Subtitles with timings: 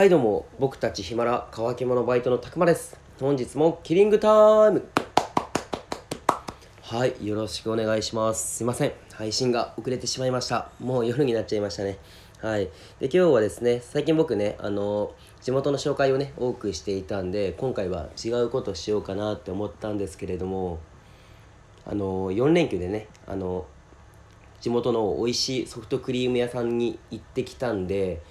[0.00, 2.98] はいどうも僕たちヒマラ乾き物バイトのたくまです。
[3.20, 4.28] 本日もキリングタ
[4.68, 4.88] イム。
[6.80, 8.56] はいよろしくお願いします。
[8.56, 8.92] すいません。
[9.12, 10.70] 配信が遅れてしまいました。
[10.80, 11.98] もう夜になっちゃいましたね。
[12.40, 12.70] はい。
[12.98, 15.12] で今日はですね最近僕ねあの
[15.42, 20.78] 地元の紹介をね多くしていたんで今回は違うことしようかなって思ったんですけれども
[21.84, 23.66] あの4連休でねあの
[24.62, 28.22] 地元の美味しいソフトクリーム屋さんに行ってきたんで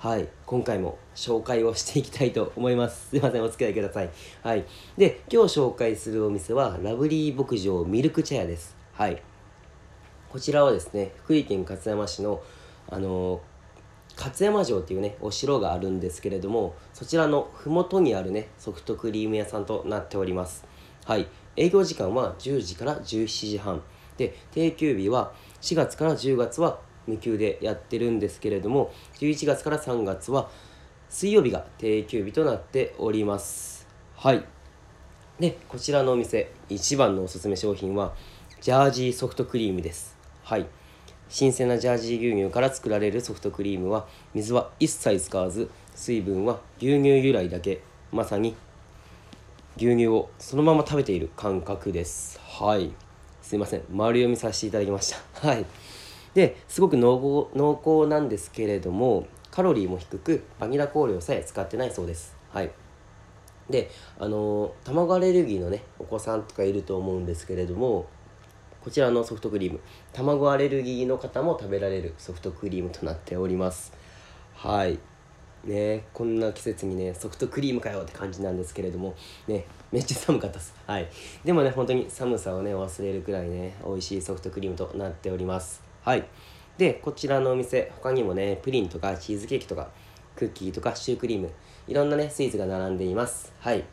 [0.00, 3.08] はい今回も紹介をしていきたいと思います。
[3.12, 4.08] すいませんお付き合いください。
[4.42, 4.64] はい。
[4.96, 8.74] で今日紹介するお店はラブリー牧場ミルク茶屋です。
[8.94, 9.22] はい。
[10.30, 12.40] こちらはですね福井県勝山市の
[12.88, 13.42] あの
[14.16, 20.64] 勝山城っていうねお城があるんですけれどもそちらの麓にあるねソフトクリーム屋さんとなっております。
[21.04, 21.28] はい。
[21.58, 23.82] 営業時間は10時から17時半。
[24.16, 26.78] で定休日は4月から10月は
[27.10, 30.48] 無休でやってるんですけれども11月から3月は
[31.08, 33.86] 水曜日が定休日となっております。
[34.16, 34.44] はい。
[35.40, 38.14] でこちらのお店一番のおすすめ商品は
[38.60, 40.16] ジャージーソフトクリームです。
[40.44, 40.66] はい。
[41.28, 47.80] 新鮮なジャージー牛乳から作られるソフトクリームは水は一切使わず水分は牛乳由来だけ。
[48.12, 48.54] まさに
[49.76, 52.38] 牛乳をそのまま食べている感覚です。
[52.40, 52.92] はい。
[53.42, 53.82] すいません。
[53.90, 55.18] 丸読みさせていただきました。
[55.48, 55.64] はい
[56.34, 62.36] ですごく濃厚濃厚なんですけれどもカロリーも低くバニラ香料さえ使ってないそうです。
[62.50, 62.70] はい。
[63.68, 68.06] であの卵アレルギーのねお子さんとかいると思うんですけれども
[68.82, 69.80] こちらのソフトクリーム
[70.12, 73.92] 卵アレルギーの方も食べられるソフトクリームとなっております。
[74.54, 74.98] はい。
[75.64, 79.14] ねこんな季節にねソフトクリームかよって感じなんですけれども
[79.46, 80.74] ねめっちゃ寒かったです。
[80.86, 81.08] はい。
[81.44, 85.89] でもね本当に寒さをね忘れるくらいね美味しいソフトクリームとなっております。
[86.02, 86.26] はい。
[86.78, 89.90] でこちらのお店他にもねプリンとかチーズケーキとか
[90.34, 91.50] クッキーとかシュークリーム
[91.86, 93.52] いろんなねスイーツが並んでいます。
[93.60, 93.84] はい。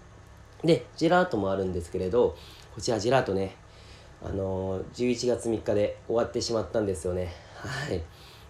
[0.63, 2.35] でジェラートもあるんですけれど
[2.73, 3.55] こちらジェラートね
[4.23, 7.33] あのー、11月3日で終わってしまったんですよね。
[7.55, 8.01] はい。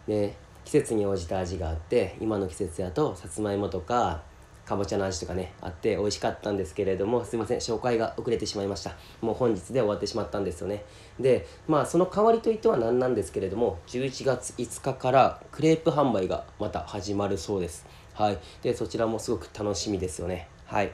[0.08, 4.22] ね季節に応じた味があって今の季節やとさつまいもとか
[4.68, 8.96] かぼちゃの味とかねあって美味しかったんですけれどもすいません紹介が遅れてしまいました。
[9.22, 10.84] もう本日で終わってしまったんですよね。
[11.20, 17.86] でまあその代わりといっては何なんですけれども11月5日からクレープ販売がまた始まるそうです。
[18.14, 18.40] はい。
[18.62, 20.50] でそちらもすごく楽しみですよね。
[20.66, 20.92] はい。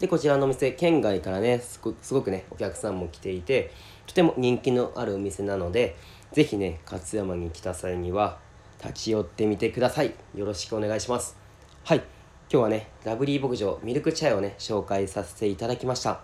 [0.00, 3.72] でこちらのお店県外からねすごくねお客さんも来ていて
[4.06, 5.96] とても人気のあるお店なので
[6.32, 8.38] 是非ね勝山に来た際には
[8.82, 10.14] 立ち寄ってみてください。
[10.34, 11.36] よろしくお願いします。
[11.84, 12.17] はい。
[12.50, 16.20] 今日はねラブリー牧場ミルクチャイをね紹介させていただきました。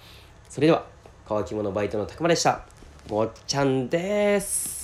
[0.49, 0.87] それでは
[1.29, 2.65] 乾き物バイトのたくまでした。
[3.11, 4.84] もっちゃんです。